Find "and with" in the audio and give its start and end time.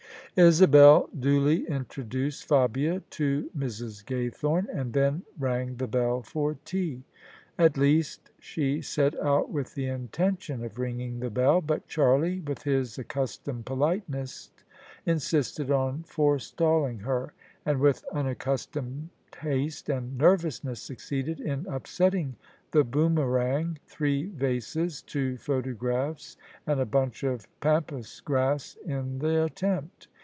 17.65-18.05